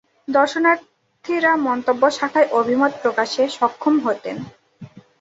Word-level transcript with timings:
দর্শনার্থীরা 0.27 1.51
মন্তব্য 1.67 2.03
শাখায় 2.17 2.51
অভিমত 2.59 2.91
প্রকাশে 3.03 3.43
সক্ষম 3.57 3.95
হতেন। 4.05 4.37